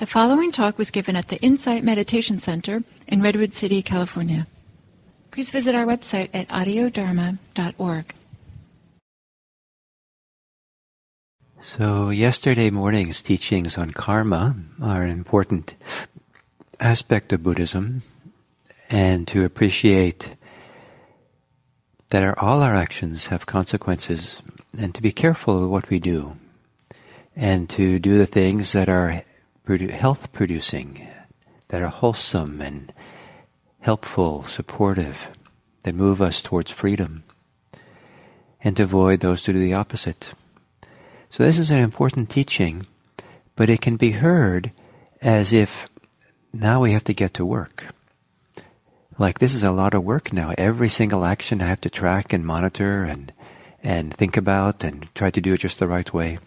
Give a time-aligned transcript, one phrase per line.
[0.00, 4.46] The following talk was given at the Insight Meditation Center in Redwood City, California.
[5.30, 8.14] Please visit our website at audiodharma.org.
[11.60, 15.74] So, yesterday morning's teachings on karma are an important
[16.80, 18.02] aspect of Buddhism,
[18.88, 20.34] and to appreciate
[22.08, 24.40] that our, all our actions have consequences,
[24.78, 26.38] and to be careful of what we do,
[27.36, 29.24] and to do the things that are
[29.66, 31.06] health producing,
[31.68, 32.92] that are wholesome and
[33.80, 35.30] helpful, supportive,
[35.84, 37.22] that move us towards freedom,
[38.62, 40.34] and to avoid those who do the opposite.
[41.28, 42.86] So this is an important teaching,
[43.56, 44.72] but it can be heard
[45.22, 45.86] as if
[46.52, 47.86] now we have to get to work.
[49.18, 50.54] Like this is a lot of work now.
[50.58, 53.32] Every single action I have to track and monitor and
[53.82, 56.38] and think about and try to do it just the right way.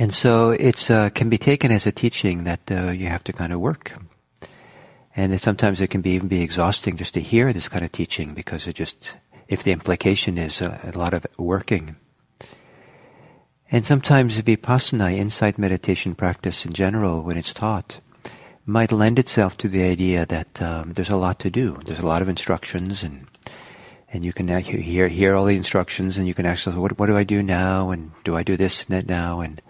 [0.00, 3.34] And so it uh, can be taken as a teaching that uh, you have to
[3.34, 3.92] kind of work.
[5.14, 8.32] And sometimes it can be even be exhausting just to hear this kind of teaching
[8.32, 9.16] because it just,
[9.46, 11.96] if the implication is a, a lot of working.
[13.70, 18.00] And sometimes vipassana, insight meditation practice in general, when it's taught,
[18.64, 21.78] might lend itself to the idea that um, there's a lot to do.
[21.84, 23.26] There's a lot of instructions and
[24.12, 27.16] and you can hear hear all the instructions and you can ask what what do
[27.16, 29.62] I do now and do I do this and that now and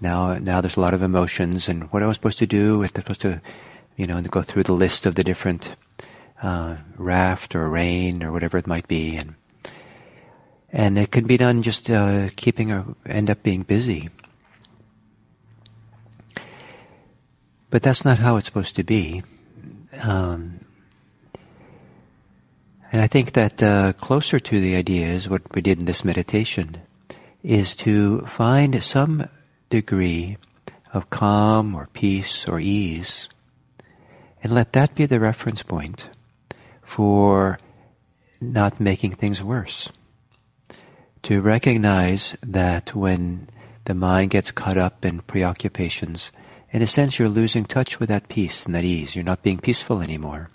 [0.00, 2.78] now, now there's a lot of emotions, and what am I supposed to do?
[2.78, 3.42] They're supposed to,
[3.96, 5.76] you know, go through the list of the different
[6.42, 9.34] uh, raft or rain or whatever it might be, and
[10.72, 14.08] and it can be done just uh, keeping or end up being busy.
[17.68, 19.22] But that's not how it's supposed to be.
[20.02, 20.64] Um,
[22.92, 26.04] and I think that uh, closer to the idea is what we did in this
[26.04, 26.78] meditation
[27.42, 29.28] is to find some
[29.70, 30.36] degree
[30.92, 33.28] of calm or peace or ease.
[34.42, 36.10] And let that be the reference point
[36.82, 37.58] for
[38.40, 39.90] not making things worse.
[41.24, 43.48] To recognize that when
[43.84, 46.32] the mind gets caught up in preoccupations,
[46.72, 49.14] in a sense you're losing touch with that peace and that ease.
[49.14, 50.50] You're not being peaceful anymore.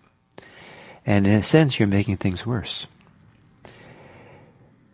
[1.05, 2.87] And in a sense you're making things worse.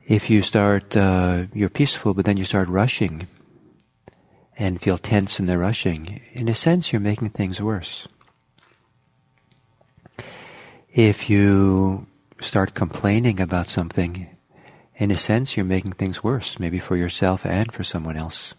[0.06, 3.28] If you start, uh, you're peaceful, but then you start rushing
[4.57, 8.07] and feel tense in the rushing, in a sense, you're making things worse.
[10.94, 12.06] If you
[12.41, 14.28] start complaining about something,
[14.95, 18.56] in a sense, you're making things worse, maybe for yourself and for someone else.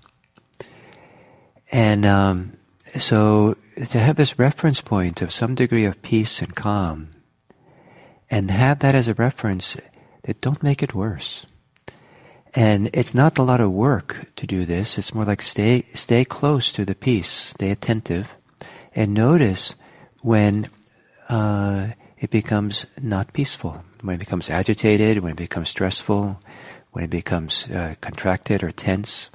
[1.70, 2.56] And um,
[2.98, 3.56] so,
[3.91, 7.10] to have this reference point of some degree of peace and calm,
[8.30, 9.76] and have that as a reference,
[10.24, 11.47] that don't make it worse.
[12.55, 14.99] And it's not a lot of work to do this.
[14.99, 18.29] It's more like stay, stay close to the peace, stay attentive,
[18.95, 19.75] and notice
[20.21, 20.69] when
[21.29, 26.41] uh, it becomes not peaceful, when it becomes agitated, when it becomes stressful,
[26.91, 29.31] when it becomes uh, contracted or tense.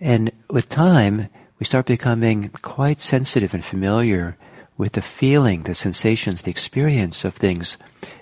[0.00, 1.28] And with time,
[1.58, 4.36] we start becoming quite sensitive and familiar
[4.78, 7.76] with the feeling, the sensations, the experience of things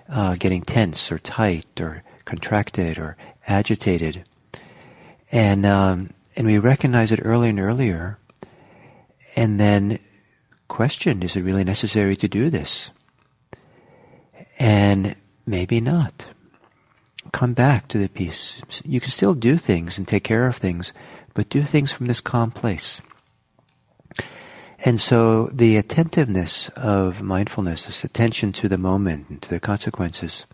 [0.09, 3.17] uh, getting tense or tight or contracted or
[3.47, 4.25] agitated.
[5.33, 8.19] And, um, and we recognize it earlier and earlier,
[9.37, 9.99] and then
[10.69, 12.91] question, is it really necessary to do this?
[14.59, 15.17] And
[15.47, 16.29] maybe not.
[17.33, 18.63] Come back to the peace.
[18.85, 20.93] You can still do things and take care of things,
[21.33, 23.01] but do things from this calm place.
[24.85, 30.47] And so the attentiveness of mindfulness, this attention to the moment and to the consequences,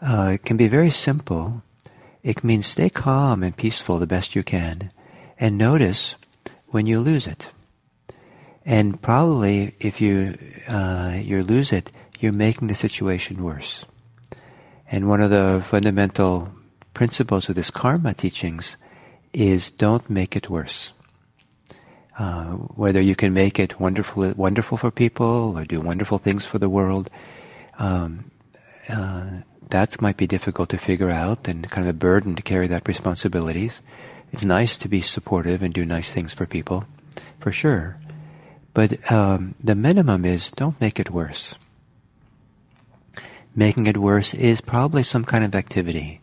[0.00, 1.62] uh, can be very simple
[2.22, 4.90] it means stay calm and peaceful the best you can
[5.38, 6.16] and notice
[6.68, 7.50] when you lose it.
[8.64, 10.38] And probably if you,
[10.68, 11.90] uh, you lose it,
[12.20, 13.84] you're making the situation worse.
[14.90, 16.52] And one of the fundamental
[16.94, 18.76] principles of this karma teachings
[19.32, 20.92] is don't make it worse.
[22.18, 26.58] Uh, whether you can make it wonderful, wonderful for people or do wonderful things for
[26.58, 27.10] the world,
[27.78, 28.30] um,
[28.88, 29.40] uh,
[29.72, 32.86] that might be difficult to figure out and kind of a burden to carry that
[32.86, 33.80] responsibilities.
[34.30, 36.84] It's nice to be supportive and do nice things for people,
[37.40, 37.96] for sure.
[38.74, 41.56] But um, the minimum is don't make it worse.
[43.56, 46.20] Making it worse is probably some kind of activity.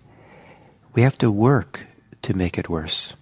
[0.94, 1.86] We have to work
[2.24, 3.16] to make it worse.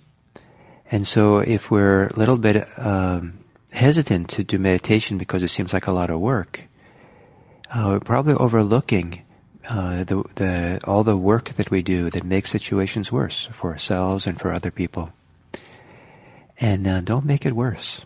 [0.91, 3.39] And so if we're a little bit um,
[3.71, 6.63] hesitant to do meditation because it seems like a lot of work,
[7.71, 9.23] uh, we're probably overlooking
[9.69, 14.25] uh, the, the, all the work that we do that makes situations worse for ourselves
[14.27, 15.11] and for other people.
[16.59, 18.05] and uh, don't make it worse.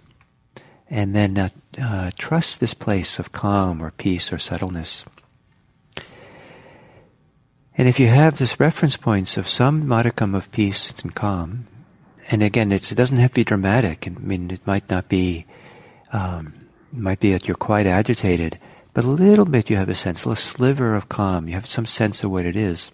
[0.90, 1.50] And then uh,
[1.82, 5.06] uh, trust this place of calm or peace or subtleness.
[7.78, 11.68] And if you have this reference points of some modicum of peace and calm,
[12.30, 14.06] and again, it doesn't have to be dramatic.
[14.06, 15.46] I mean, it might not be,
[16.12, 16.54] um,
[16.92, 18.60] might be that you're quite agitated,
[18.94, 21.48] but a little bit you have a sense, a sliver of calm.
[21.48, 22.92] You have some sense of what it is.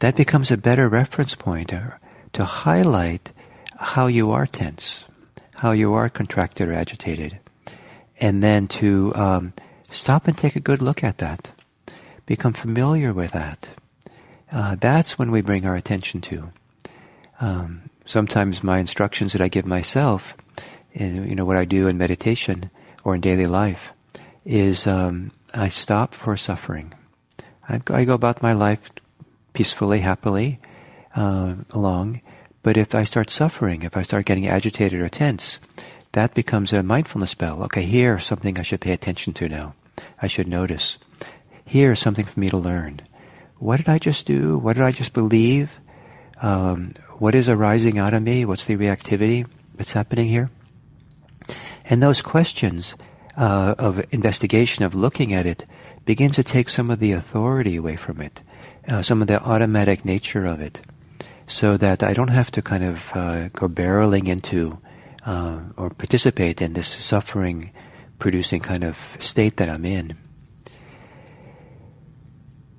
[0.00, 1.72] That becomes a better reference point
[2.32, 3.32] to highlight
[3.76, 5.06] how you are tense,
[5.56, 7.38] how you are contracted or agitated,
[8.20, 9.52] and then to um,
[9.90, 11.52] stop and take a good look at that.
[12.26, 13.70] Become familiar with that.
[14.50, 16.52] Uh, that's when we bring our attention to.
[17.40, 20.36] Um, sometimes my instructions that I give myself,
[20.92, 22.70] in, you know, what I do in meditation
[23.02, 23.92] or in daily life,
[24.44, 26.94] is um, I stop for suffering.
[27.68, 28.90] I, go about my life
[29.52, 30.58] peacefully, happily
[31.14, 32.20] uh, along.
[32.62, 35.58] But if I start suffering, if I start getting agitated or tense,
[36.12, 37.62] that becomes a mindfulness spell.
[37.64, 39.74] Okay, here's something I should pay attention to now.
[40.20, 40.98] I should notice.
[41.64, 43.00] Here's something for me to learn.
[43.58, 44.58] What did I just do?
[44.58, 45.78] What did I just believe?
[46.40, 48.44] Um, what is arising out of me?
[48.44, 49.46] What's the reactivity
[49.76, 50.50] that's happening here?
[51.84, 52.94] And those questions
[53.36, 55.66] uh, of investigation, of looking at it,
[56.04, 58.42] begins to take some of the authority away from it,
[58.88, 60.80] uh, some of the automatic nature of it,
[61.46, 64.78] so that I don't have to kind of uh, go barreling into
[65.24, 67.70] uh, or participate in this suffering
[68.18, 70.16] producing kind of state that I'm in.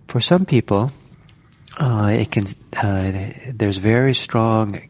[0.08, 0.92] For some people,
[1.80, 2.46] uh, it can.
[2.76, 4.90] Uh, there's very strong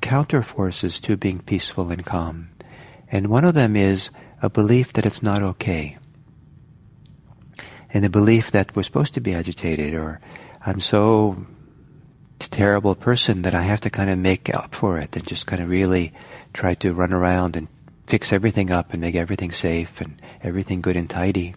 [0.00, 2.50] counter forces to being peaceful and calm,
[3.08, 4.10] and one of them is
[4.42, 5.98] a belief that it's not okay.
[7.92, 10.20] And the belief that we're supposed to be agitated or
[10.64, 11.46] I'm so
[12.38, 15.62] terrible person that I have to kind of make up for it and just kind
[15.62, 16.12] of really
[16.52, 17.68] try to run around and
[18.06, 21.54] fix everything up and make everything safe and everything good and tidy.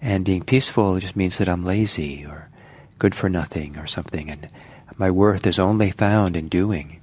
[0.00, 2.48] And being peaceful just means that I'm lazy or
[2.98, 4.48] good for nothing or something and
[4.96, 7.00] my worth is only found in doing.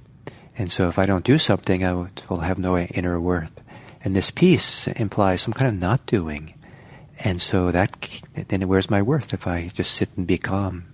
[0.56, 3.61] And so if I don't do something, I will have no inner worth.
[4.04, 6.54] And this peace implies some kind of not doing.
[7.24, 10.86] And so that, then where's my worth if I just sit and be calm?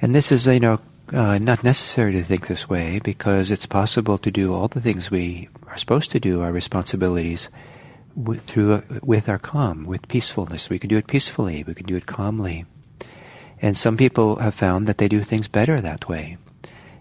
[0.00, 0.80] And this is, you know,
[1.12, 5.10] uh, not necessary to think this way because it's possible to do all the things
[5.10, 7.48] we are supposed to do, our responsibilities,
[8.14, 10.70] with, through with our calm, with peacefulness.
[10.70, 11.64] We can do it peacefully.
[11.66, 12.64] We can do it calmly.
[13.60, 16.38] And some people have found that they do things better that way.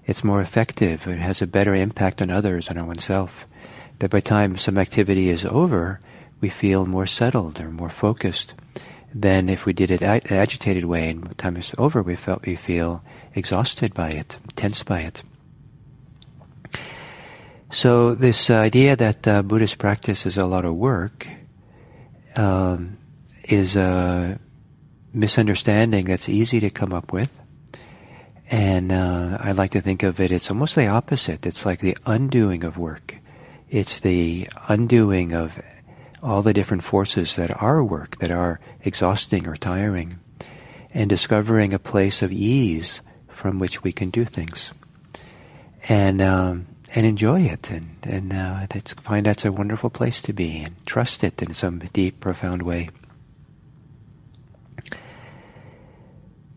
[0.06, 1.08] It's more effective.
[1.08, 3.46] It has a better impact on others and on oneself
[4.00, 6.00] that by the time some activity is over,
[6.40, 8.54] we feel more settled or more focused
[9.14, 12.56] than if we did it an agitated way and time it's over we felt we
[12.56, 13.02] feel
[13.34, 15.24] exhausted by it, tense by it.
[17.70, 21.28] So this idea that uh, Buddhist practice is a lot of work
[22.36, 22.98] um,
[23.50, 24.40] is a
[25.14, 27.32] misunderstanding that's easy to come up with.
[28.50, 31.46] And uh, I like to think of it, it's almost the opposite.
[31.46, 33.18] It's like the undoing of work.
[33.70, 35.62] It's the undoing of
[36.24, 40.20] all the different forces that are work, that are exhausting or tiring,
[40.92, 44.74] and discovering a place of ease from which we can do things,
[45.90, 50.34] and um, and enjoy it, and and uh, that's, find that's a wonderful place to
[50.34, 52.90] be, and trust it in some deep, profound way.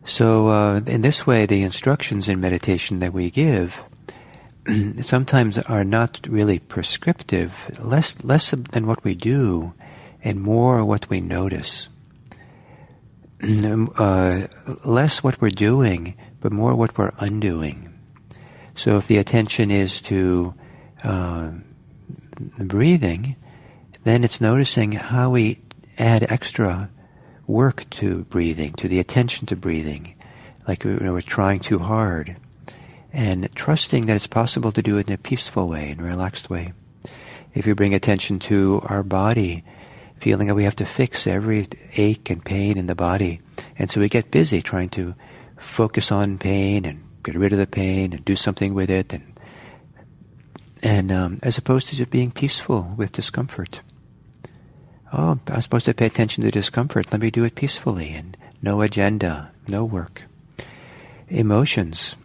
[0.04, 3.84] So, uh, in this way, the instructions in meditation that we give
[5.00, 9.72] sometimes are not really prescriptive, less less than what we do,
[10.22, 11.88] and more what we notice.
[13.42, 14.46] uh,
[14.84, 17.94] less what we're doing, but more what we're undoing.
[18.74, 20.54] So if the attention is to
[21.04, 21.50] uh,
[22.58, 23.36] breathing,
[24.04, 25.60] then it's noticing how we
[25.98, 26.90] add extra
[27.46, 30.14] work to breathing, to the attention to breathing,
[30.68, 32.36] like you know, we're trying too hard
[33.12, 36.72] and trusting that it's possible to do it in a peaceful way and relaxed way.
[37.54, 39.64] If we bring attention to our body,
[40.18, 43.40] feeling that we have to fix every ache and pain in the body,
[43.76, 45.14] and so we get busy trying to
[45.58, 49.38] focus on pain and get rid of the pain and do something with it, and
[50.82, 53.80] and um, as opposed to just being peaceful with discomfort.
[55.12, 57.10] Oh, I'm supposed to pay attention to discomfort.
[57.10, 60.22] Let me do it peacefully and no agenda, no work.
[61.28, 62.16] Emotions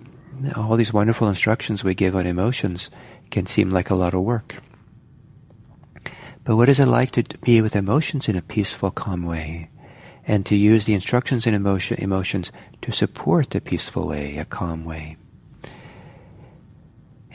[0.55, 2.89] all these wonderful instructions we give on emotions
[3.31, 4.55] can seem like a lot of work.
[6.43, 9.69] But what is it like to be with emotions in a peaceful, calm way?
[10.27, 12.51] And to use the instructions in emotion, emotions
[12.81, 15.17] to support a peaceful way, a calm way.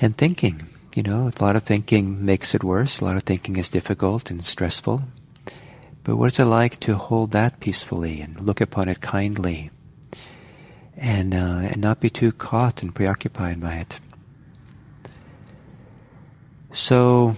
[0.01, 3.01] And thinking, you know, a lot of thinking makes it worse.
[3.01, 5.03] A lot of thinking is difficult and stressful.
[6.03, 9.71] But what's it like to hold that peacefully and look upon it kindly
[11.01, 13.99] and, uh, and not be too caught and preoccupied by it?
[16.73, 17.35] So,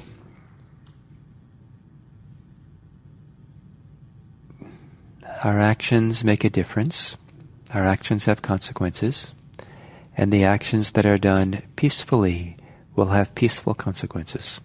[5.43, 7.17] our actions make a difference.
[7.73, 9.33] Our actions have consequences.
[10.17, 12.59] And the actions that are done peacefully
[12.95, 14.61] will have peaceful consequences,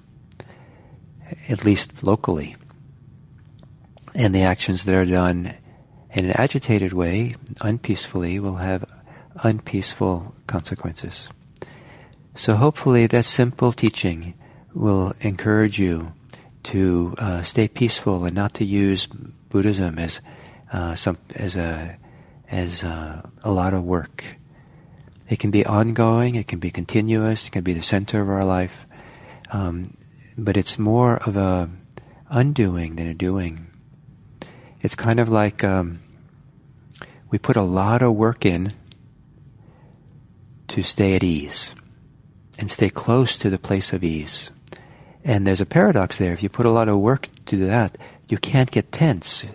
[1.47, 2.57] at least locally.
[4.13, 5.53] And the actions that are done
[6.11, 8.86] in an agitated way, unpeacefully, will have
[9.43, 11.29] unpeaceful consequences.
[12.35, 14.35] So hopefully that simple teaching
[14.73, 16.13] will encourage you
[16.63, 20.21] to uh, stay peaceful and not to use Buddhism as
[20.71, 21.97] uh, some as a
[22.49, 24.23] as a, a lot of work.
[25.29, 28.45] It can be ongoing, it can be continuous, it can be the center of our
[28.45, 28.85] life,
[29.51, 29.97] um,
[30.37, 31.69] but it's more of a
[32.29, 33.67] undoing than a doing.
[34.81, 35.99] It's kind of like um,
[37.29, 38.73] we put a lot of work in
[40.69, 41.73] to stay at ease
[42.57, 44.51] and stay close to the place of ease.
[45.23, 46.33] And there's a paradox there.
[46.33, 47.97] If you put a lot of work to do that,
[48.27, 49.45] you can't get tense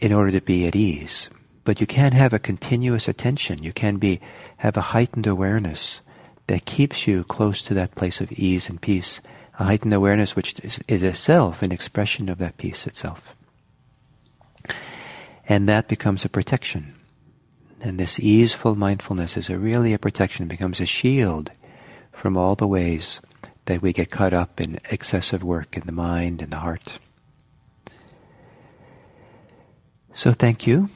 [0.00, 1.28] in order to be at ease.
[1.64, 3.62] But you can have a continuous attention.
[3.62, 4.20] You can be
[4.58, 6.00] have a heightened awareness
[6.46, 9.20] that keeps you close to that place of ease and peace.
[9.58, 13.34] A heightened awareness which is, is itself an expression of that peace itself.
[15.48, 16.94] And that becomes a protection.
[17.80, 21.52] And this easeful mindfulness is a really a protection, it becomes a shield
[22.12, 23.20] from all the ways
[23.66, 26.98] that we get caught up in excessive work in the mind and the heart.
[30.12, 30.90] So thank you.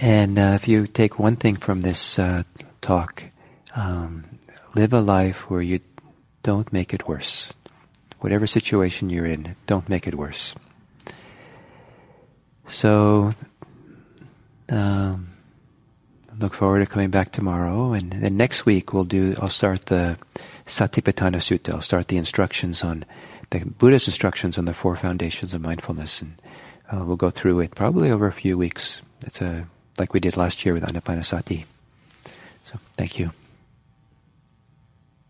[0.00, 2.44] And uh, if you take one thing from this uh,
[2.80, 3.24] talk,
[3.74, 4.24] um,
[4.74, 5.80] live a life where you
[6.42, 7.52] don't make it worse.
[8.20, 10.54] Whatever situation you're in, don't make it worse.
[12.68, 13.32] So,
[14.68, 15.27] um,
[16.38, 19.34] look forward to coming back tomorrow, and then next week we'll do.
[19.40, 20.18] I'll start the
[20.66, 21.74] Satipatthana Sutta.
[21.74, 23.04] I'll start the instructions on
[23.50, 26.40] the Buddhist instructions on the four foundations of mindfulness, and
[26.92, 29.02] uh, we'll go through it probably over a few weeks.
[29.26, 29.66] It's a
[29.98, 31.64] like we did last year with Anapanasati.
[32.62, 33.32] So thank you.